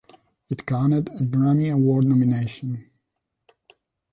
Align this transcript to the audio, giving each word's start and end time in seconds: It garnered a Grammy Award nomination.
It 0.49 0.65
garnered 0.65 1.09
a 1.09 1.21
Grammy 1.23 1.71
Award 1.71 2.05
nomination. 2.05 2.89